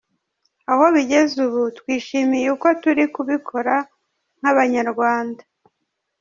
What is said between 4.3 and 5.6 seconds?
nk’Abanyarwanda.